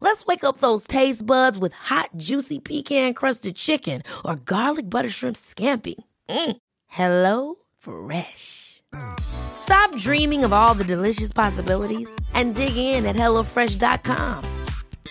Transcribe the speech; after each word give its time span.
Let's 0.00 0.24
wake 0.26 0.44
up 0.44 0.58
those 0.58 0.86
taste 0.86 1.26
buds 1.26 1.58
with 1.58 1.72
hot, 1.72 2.10
juicy 2.16 2.60
pecan-crusted 2.60 3.56
chicken 3.56 4.02
or 4.24 4.36
garlic 4.36 4.88
butter 4.88 5.10
shrimp 5.10 5.36
scampi. 5.36 5.96
Mm. 6.28 6.56
Hello 6.86 7.56
Fresh. 7.78 8.82
Stop 9.20 9.94
dreaming 9.96 10.44
of 10.44 10.52
all 10.52 10.74
the 10.74 10.84
delicious 10.84 11.32
possibilities 11.32 12.10
and 12.34 12.54
dig 12.54 12.76
in 12.76 13.06
at 13.06 13.16
HelloFresh.com. 13.16 14.44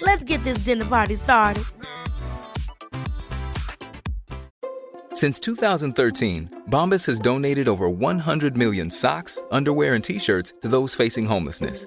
Let's 0.00 0.24
get 0.24 0.42
this 0.44 0.58
dinner 0.58 0.84
party 0.84 1.14
started. 1.14 1.64
Since 5.12 5.40
2013, 5.40 6.64
Bombas 6.68 7.06
has 7.06 7.18
donated 7.18 7.68
over 7.68 7.88
100 7.88 8.54
million 8.54 8.90
socks, 8.90 9.42
underwear, 9.50 9.94
and 9.94 10.04
t 10.04 10.18
shirts 10.18 10.52
to 10.60 10.68
those 10.68 10.94
facing 10.94 11.24
homelessness. 11.24 11.86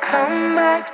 Come 0.00 0.54
back. 0.54 0.88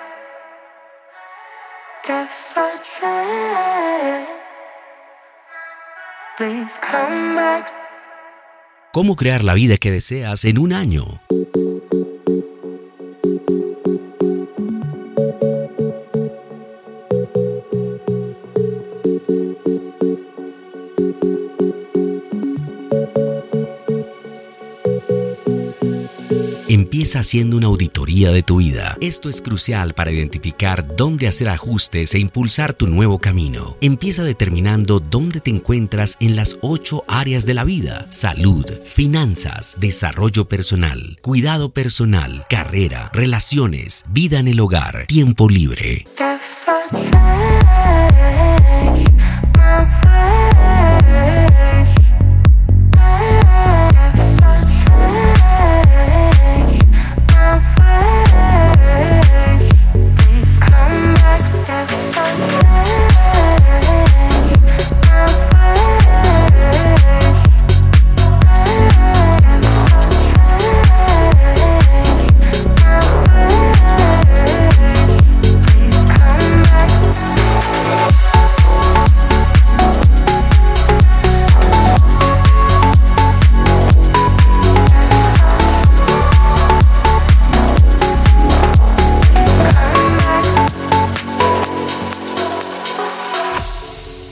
Cómo 8.92 9.16
crear 9.16 9.44
la 9.44 9.54
vida 9.54 9.76
que 9.76 9.92
deseas 9.92 10.44
en 10.44 10.58
un 10.58 10.72
año. 10.72 11.20
Haciendo 27.16 27.56
una 27.56 27.68
auditoría 27.68 28.30
de 28.30 28.42
tu 28.42 28.58
vida. 28.58 28.96
Esto 29.00 29.30
es 29.30 29.40
crucial 29.40 29.94
para 29.94 30.10
identificar 30.10 30.94
dónde 30.94 31.26
hacer 31.26 31.48
ajustes 31.48 32.14
e 32.14 32.18
impulsar 32.18 32.74
tu 32.74 32.86
nuevo 32.86 33.18
camino. 33.18 33.76
Empieza 33.80 34.24
determinando 34.24 35.00
dónde 35.00 35.40
te 35.40 35.50
encuentras 35.50 36.18
en 36.20 36.36
las 36.36 36.58
ocho 36.60 37.04
áreas 37.08 37.46
de 37.46 37.54
la 37.54 37.64
vida. 37.64 38.06
Salud, 38.10 38.66
finanzas, 38.84 39.76
desarrollo 39.78 40.48
personal, 40.48 41.18
cuidado 41.22 41.70
personal, 41.70 42.44
carrera, 42.50 43.10
relaciones, 43.14 44.04
vida 44.10 44.38
en 44.38 44.48
el 44.48 44.60
hogar, 44.60 45.06
tiempo 45.06 45.48
libre. 45.48 46.04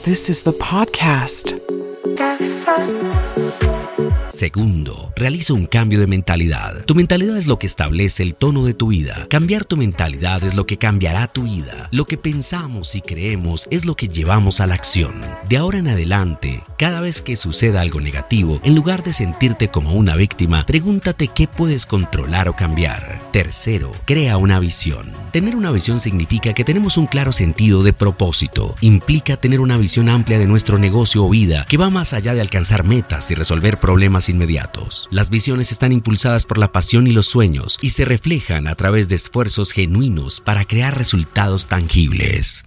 This 0.07 0.29
is 0.29 0.43
the 0.43 0.53
podcast. 0.53 1.59
Segundo, 4.37 5.11
realiza 5.15 5.55
un 5.55 5.65
cambio 5.65 5.99
de 5.99 6.05
mentalidad. 6.05 6.85
Tu 6.85 6.93
mentalidad 6.93 7.37
es 7.37 7.47
lo 7.47 7.57
que 7.57 7.65
establece 7.65 8.21
el 8.21 8.35
tono 8.35 8.65
de 8.65 8.75
tu 8.75 8.89
vida. 8.89 9.25
Cambiar 9.31 9.65
tu 9.65 9.77
mentalidad 9.77 10.43
es 10.43 10.53
lo 10.53 10.67
que 10.67 10.77
cambiará 10.77 11.25
tu 11.25 11.41
vida. 11.41 11.89
Lo 11.89 12.05
que 12.05 12.19
pensamos 12.19 12.93
y 12.93 13.01
creemos 13.01 13.67
es 13.71 13.85
lo 13.85 13.95
que 13.95 14.09
llevamos 14.09 14.61
a 14.61 14.67
la 14.67 14.75
acción. 14.75 15.15
De 15.49 15.57
ahora 15.57 15.79
en 15.79 15.87
adelante, 15.87 16.63
cada 16.77 17.01
vez 17.01 17.23
que 17.23 17.35
suceda 17.35 17.81
algo 17.81 17.99
negativo, 17.99 18.61
en 18.63 18.75
lugar 18.75 19.03
de 19.03 19.11
sentirte 19.11 19.69
como 19.69 19.95
una 19.95 20.15
víctima, 20.15 20.67
pregúntate 20.67 21.29
qué 21.29 21.47
puedes 21.47 21.87
controlar 21.87 22.47
o 22.47 22.55
cambiar. 22.55 23.19
Tercero, 23.31 23.91
crea 24.05 24.37
una 24.37 24.59
visión. 24.59 25.11
Tener 25.31 25.55
una 25.55 25.71
visión 25.71 25.99
significa 25.99 26.53
que 26.53 26.63
tenemos 26.63 26.97
un 26.97 27.07
claro 27.07 27.31
sentido 27.31 27.81
de 27.81 27.93
propósito. 27.93 28.75
Implica 28.81 29.35
tener 29.35 29.61
una 29.61 29.77
visión 29.77 30.09
amplia 30.09 30.37
de 30.37 30.45
nuestro 30.45 30.77
negocio 30.77 31.25
o 31.25 31.29
vida 31.31 31.65
que 31.67 31.77
va 31.77 31.89
más 31.89 32.13
allá 32.13 32.35
de 32.35 32.41
alcanzar 32.41 32.83
metas 32.83 33.31
y 33.31 33.33
resolver 33.33 33.79
problemas 33.79 34.26
inmediatos. 34.29 35.07
Las 35.11 35.29
visiones 35.29 35.71
están 35.71 35.91
impulsadas 35.91 36.45
por 36.45 36.57
la 36.57 36.71
pasión 36.71 37.07
y 37.07 37.11
los 37.11 37.27
sueños 37.27 37.77
y 37.81 37.91
se 37.91 38.05
reflejan 38.05 38.67
a 38.67 38.75
través 38.75 39.09
de 39.09 39.15
esfuerzos 39.15 39.71
genuinos 39.71 40.41
para 40.41 40.65
crear 40.65 40.97
resultados 40.97 41.67
tangibles. 41.67 42.63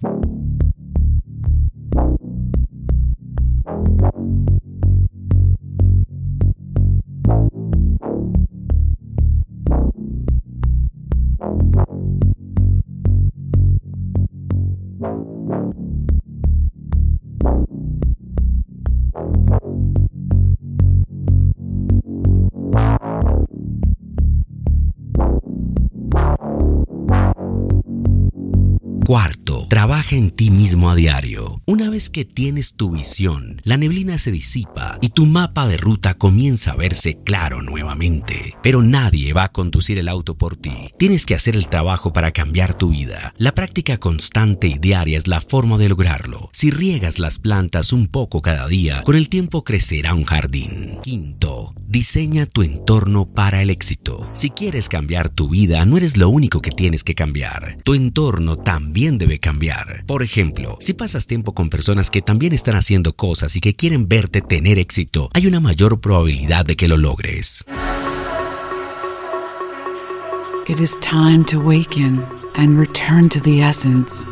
Cuarto, 29.11 29.67
trabaja 29.69 30.15
en 30.15 30.31
ti 30.31 30.49
mismo 30.51 30.89
a 30.89 30.95
diario. 30.95 31.61
Una 31.65 31.89
vez 31.89 32.09
que 32.09 32.23
tienes 32.23 32.75
tu 32.75 32.91
visión, 32.91 33.61
la 33.65 33.75
neblina 33.75 34.17
se 34.17 34.31
disipa 34.31 34.97
y 35.01 35.09
tu 35.09 35.25
mapa 35.25 35.67
de 35.67 35.75
ruta 35.75 36.13
comienza 36.13 36.71
a 36.71 36.75
verse 36.77 37.17
claro 37.21 37.61
nuevamente. 37.61 38.55
Pero 38.63 38.81
nadie 38.81 39.33
va 39.33 39.43
a 39.43 39.51
conducir 39.51 39.99
el 39.99 40.07
auto 40.07 40.37
por 40.37 40.55
ti. 40.55 40.71
Tienes 40.97 41.25
que 41.25 41.35
hacer 41.35 41.57
el 41.57 41.67
trabajo 41.67 42.13
para 42.13 42.31
cambiar 42.31 42.73
tu 42.73 42.91
vida. 42.91 43.33
La 43.37 43.53
práctica 43.53 43.97
constante 43.97 44.67
y 44.67 44.79
diaria 44.79 45.17
es 45.17 45.27
la 45.27 45.41
forma 45.41 45.77
de 45.77 45.89
lograrlo. 45.89 46.49
Si 46.53 46.71
riegas 46.71 47.19
las 47.19 47.37
plantas 47.37 47.91
un 47.91 48.07
poco 48.07 48.41
cada 48.41 48.65
día, 48.69 49.03
con 49.03 49.17
el 49.17 49.27
tiempo 49.27 49.65
crecerá 49.65 50.13
un 50.13 50.23
jardín. 50.23 50.99
Quinto, 51.03 51.73
diseña 51.91 52.45
tu 52.45 52.63
entorno 52.63 53.25
para 53.25 53.61
el 53.61 53.69
éxito. 53.69 54.29
Si 54.33 54.49
quieres 54.49 54.87
cambiar 54.87 55.27
tu 55.27 55.49
vida, 55.49 55.85
no 55.85 55.97
eres 55.97 56.15
lo 56.15 56.29
único 56.29 56.61
que 56.61 56.71
tienes 56.71 57.03
que 57.03 57.15
cambiar. 57.15 57.79
Tu 57.83 57.95
entorno 57.95 58.55
también 58.55 59.17
debe 59.17 59.39
cambiar. 59.39 60.05
Por 60.05 60.23
ejemplo, 60.23 60.77
si 60.79 60.93
pasas 60.93 61.27
tiempo 61.27 61.53
con 61.53 61.69
personas 61.69 62.09
que 62.09 62.21
también 62.21 62.53
están 62.53 62.75
haciendo 62.75 63.13
cosas 63.13 63.57
y 63.57 63.59
que 63.59 63.75
quieren 63.75 64.07
verte 64.07 64.39
tener 64.39 64.79
éxito, 64.79 65.29
hay 65.33 65.47
una 65.47 65.59
mayor 65.59 65.99
probabilidad 65.99 66.65
de 66.65 66.77
que 66.77 66.87
lo 66.87 66.95
logres. 66.95 67.65
It 70.69 70.79
is 70.79 70.97
time 71.01 71.43
to 71.45 71.59
waken 71.59 72.23
and 72.55 72.79
return 72.79 73.27
to 73.29 73.41
the 73.41 73.67
essence. 73.67 74.25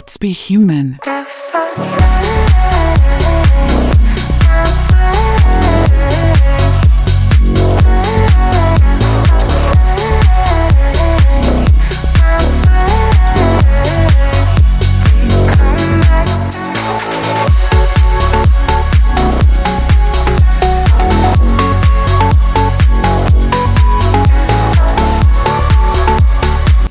Let's 0.00 0.16
be 0.16 0.32
human. 0.32 0.98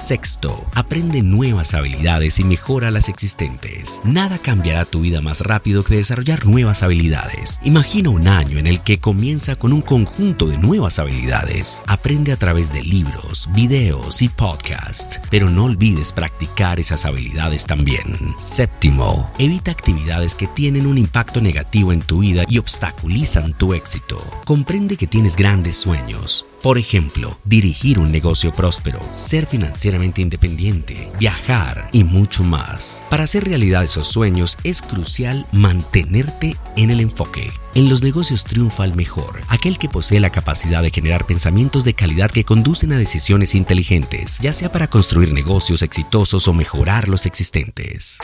Sexto, 0.09 0.65
aprende 0.73 1.21
nuevas 1.21 1.75
habilidades 1.75 2.39
y 2.39 2.43
mejora 2.43 2.89
las 2.89 3.09
existentes. 3.09 4.01
Nada 4.03 4.39
cambiará 4.39 4.83
tu 4.83 5.01
vida 5.01 5.21
más 5.21 5.41
rápido 5.41 5.83
que 5.83 5.97
desarrollar 5.97 6.47
nuevas 6.47 6.81
habilidades. 6.81 7.59
Imagina 7.63 8.09
un 8.09 8.27
año 8.27 8.57
en 8.57 8.65
el 8.65 8.81
que 8.81 8.99
comienza 8.99 9.55
con 9.55 9.71
un 9.71 9.83
conjunto 9.83 10.47
de 10.47 10.57
nuevas 10.57 10.97
habilidades. 10.97 11.79
Aprende 11.85 12.31
a 12.31 12.37
través 12.37 12.73
de 12.73 12.81
libros, 12.81 13.49
videos 13.53 14.23
y 14.23 14.29
podcasts, 14.29 15.21
pero 15.29 15.51
no 15.51 15.65
olvides 15.65 16.11
practicar 16.11 16.79
esas 16.79 17.05
habilidades 17.05 17.67
también. 17.67 18.33
Séptimo, 18.41 19.29
evita 19.37 19.69
actividades 19.69 20.33
que 20.33 20.47
tienen 20.47 20.87
un 20.87 20.97
impacto 20.97 21.39
negativo 21.39 21.93
en 21.93 22.01
tu 22.01 22.21
vida 22.21 22.45
y 22.49 22.57
obstaculizan 22.57 23.53
tu 23.53 23.75
éxito. 23.75 24.17
Comprende 24.43 24.97
que 24.97 25.05
tienes 25.05 25.35
grandes 25.35 25.77
sueños. 25.77 26.47
Por 26.61 26.77
ejemplo, 26.77 27.39
dirigir 27.45 27.99
un 27.99 28.11
negocio 28.11 28.51
próspero, 28.51 28.99
ser 29.13 29.45
financieramente 29.45 30.21
independiente, 30.21 31.09
viajar 31.17 31.87
y 31.93 32.03
mucho 32.03 32.43
más. 32.43 33.01
Para 33.09 33.23
hacer 33.23 33.45
realidad 33.45 33.85
esos 33.85 34.09
sueños 34.09 34.57
es 34.65 34.81
crucial 34.81 35.45
mantenerte 35.53 36.57
en 36.75 36.91
el 36.91 36.99
enfoque. 36.99 37.49
En 37.75 37.87
los 37.87 38.03
negocios 38.03 38.43
triunfa 38.43 38.83
el 38.83 38.93
mejor, 38.93 39.39
aquel 39.47 39.77
que 39.77 39.87
posee 39.87 40.19
la 40.19 40.31
capacidad 40.31 40.83
de 40.83 40.91
generar 40.91 41.25
pensamientos 41.25 41.85
de 41.85 41.93
calidad 41.93 42.29
que 42.29 42.43
conducen 42.43 42.91
a 42.91 42.97
decisiones 42.97 43.55
inteligentes, 43.55 44.37
ya 44.41 44.51
sea 44.51 44.69
para 44.69 44.87
construir 44.87 45.31
negocios 45.31 45.81
exitosos 45.81 46.45
o 46.49 46.53
mejorar 46.53 47.07
los 47.07 47.25
existentes. 47.25 48.17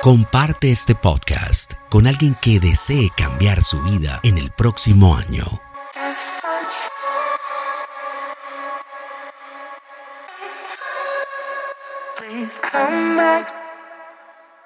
Comparte 0.00 0.70
este 0.70 0.94
podcast 0.94 1.74
con 1.90 2.06
alguien 2.06 2.36
que 2.40 2.60
desee 2.60 3.10
cambiar 3.16 3.62
su 3.62 3.82
vida 3.82 4.20
en 4.22 4.38
el 4.38 4.50
próximo 4.52 5.16
año. 5.16 5.44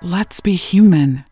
Let's 0.00 0.42
be 0.42 0.56
human. 0.56 1.31